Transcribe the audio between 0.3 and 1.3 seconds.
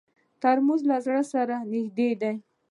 ترموز له زړه